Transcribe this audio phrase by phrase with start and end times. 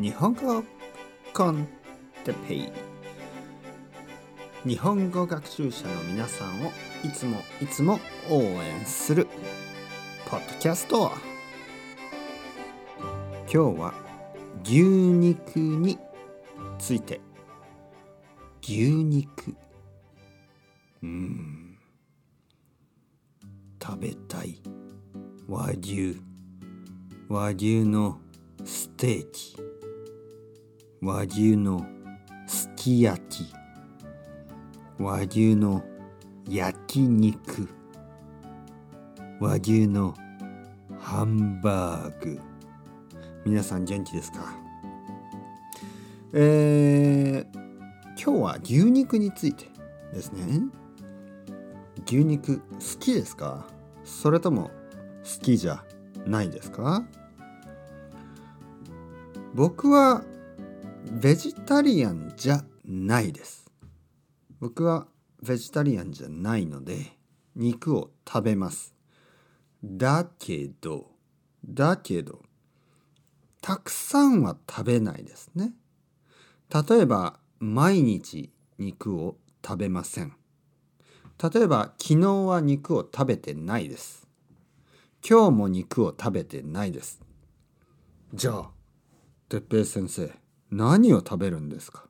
[0.00, 0.62] 日本語
[1.34, 1.66] コン
[2.22, 2.72] テペイ。
[4.64, 6.70] 日本語学習者の皆さんを
[7.04, 7.98] いつもいつも
[8.30, 9.26] 応援する
[10.30, 11.10] ポッドキャスト。
[13.52, 13.94] 今日は
[14.62, 15.98] 牛肉に
[16.78, 17.20] ついて。
[18.62, 19.56] 牛肉。
[21.02, 21.76] うん。
[23.82, 24.62] 食べたい。
[25.48, 26.22] 和牛。
[27.28, 28.20] 和牛の
[28.64, 29.67] ステーキ。
[31.00, 31.86] 和牛の
[32.48, 33.54] すき焼き。
[34.98, 35.84] 和牛の
[36.48, 37.68] 焼肉。
[39.38, 40.14] 和牛の
[40.98, 42.40] ハンバーグ。
[43.46, 44.38] 皆さん元気ですか？
[46.32, 47.58] えー、
[48.20, 49.66] 今日は牛肉について
[50.12, 50.62] ですね。
[52.06, 52.64] 牛肉好
[52.98, 53.68] きですか？
[54.04, 54.72] それとも
[55.22, 55.84] 好きじゃ
[56.26, 57.04] ないですか？
[59.54, 60.24] 僕は
[61.20, 63.68] ベジタリアンじゃないです。
[64.60, 65.08] 僕は
[65.42, 67.18] ベジタリアンじゃないので
[67.56, 68.94] 肉を食べます。
[69.82, 71.10] だけど
[71.68, 72.42] だけど
[73.60, 75.72] たくさんは食べないですね。
[76.72, 80.36] 例えば毎日肉を食べません。
[81.52, 84.28] 例えば昨日は肉を食べてないです。
[85.28, 87.20] 今日も肉を食べてないです。
[88.32, 88.70] じゃあ
[89.48, 92.04] 哲平先生何を食べるんですか？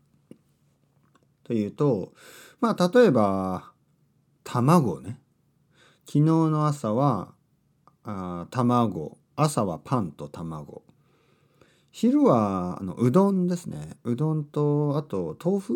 [1.45, 2.13] というと
[2.61, 3.73] まあ例えば
[4.45, 5.21] 卵ね。
[6.07, 7.35] 昨日の朝は
[8.05, 9.19] あ卵。
[9.37, 10.83] 朝はパンと卵。
[11.91, 13.97] 昼はあのうどんですね。
[14.05, 15.75] うどんとあと豆腐？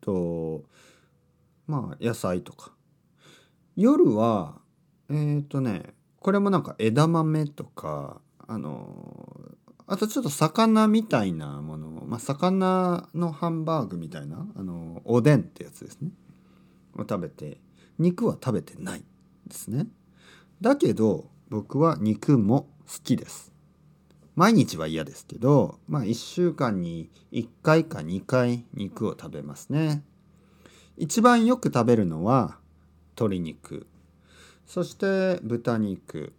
[0.00, 0.64] と
[1.66, 2.72] まあ野菜とか。
[3.76, 4.60] 夜は
[5.10, 9.56] えっ、ー、とねこれもなんか枝豆とかあの
[9.90, 11.88] あとちょっと魚みたいなもの。
[12.06, 14.46] まあ、魚のハンバーグみたいな。
[14.54, 16.10] あのおでんってやつですね。
[16.94, 17.58] を食べて
[17.98, 19.04] 肉は食べてない
[19.46, 19.86] ですね。
[20.60, 23.52] だけど僕は肉も好きです。
[24.36, 30.04] 毎日は嫌ですけどまあ1週間に1回か2回肉を食べますね。
[30.98, 32.58] 一番よく食べるのは
[33.16, 33.86] 鶏肉。
[34.66, 36.34] そして豚肉。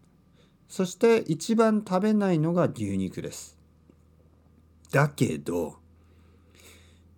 [0.70, 3.58] そして一番食べないのが牛肉です。
[4.92, 5.78] だけど、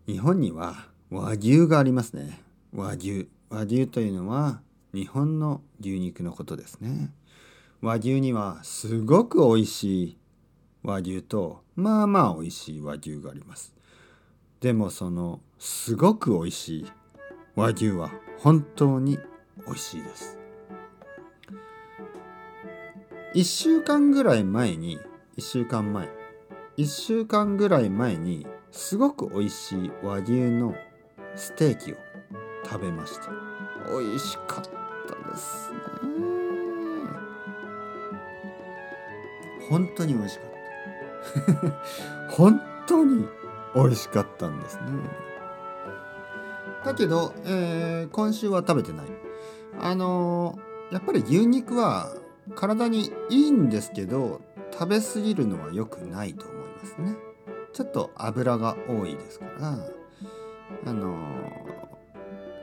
[0.08, 2.42] 日本には和牛がありますね。
[2.74, 3.28] 和牛。
[3.50, 4.62] 和牛というのは
[4.94, 7.12] 日本の牛肉のことですね。
[7.82, 10.18] 和牛にはすごく美味しい
[10.84, 13.74] 和牛とまあまあ美味しい和牛があります。
[14.62, 16.86] でもそのすごく美味しい
[17.56, 19.20] 和牛は本当に
[19.66, 20.41] 美味しいです。
[23.34, 25.00] 1週間ぐらい前に
[25.38, 26.10] 1週間前。
[26.76, 30.76] 1週間ぐらい前にすごく美味しい和牛の
[31.36, 31.96] ステーキを
[32.66, 33.32] 食べました。
[33.90, 34.64] 美味しかっ
[35.08, 35.78] たですね。
[39.70, 41.68] 本当に美味しかっ
[42.28, 42.36] た。
[42.36, 43.26] 本当に
[43.74, 44.82] 美味しかったんですね。
[46.84, 49.06] だけど、えー、今週は食べてない。
[49.80, 52.12] あのー、やっぱり牛肉は
[52.56, 54.42] 体にいいんですけど
[54.72, 57.16] 食べ過ぎるのは良くないと思いますね。
[57.74, 59.78] ちょっと油が多いですから。
[60.86, 61.18] あの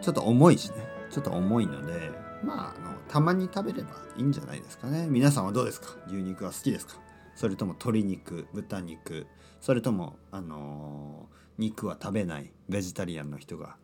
[0.00, 0.76] ちょっと重いしね。
[1.10, 2.10] ちょっと重いので
[2.42, 5.06] まああのたまに食べればいいんじゃないですかね。
[5.08, 5.96] 皆さんはどうですか？
[6.06, 6.94] 牛肉は好きですか？
[7.34, 9.26] それとも鶏肉豚肉
[9.60, 11.28] それともあの
[11.58, 13.76] 肉は食べないベジタリアンの人が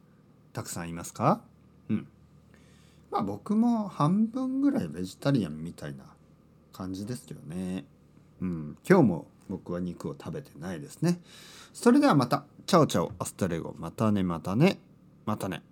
[0.52, 1.42] たくさんいますか？
[1.88, 2.08] うん。
[3.14, 6.04] まあ僕も半分ぐらいベジタリアンみたいな
[6.72, 7.84] 感じですよね。
[8.40, 11.20] うん、今日も僕は肉を食べてないですね。
[11.72, 12.44] それではまた。
[12.66, 13.72] Chao chao、hasta luego。
[13.78, 14.80] またね、またね。
[15.26, 15.62] またね。